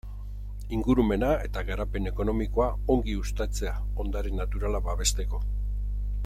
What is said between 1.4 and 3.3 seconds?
eta garapen ekonomikoa ongi